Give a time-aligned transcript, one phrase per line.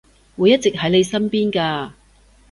[0.35, 1.91] 會一直喺你身邊㗎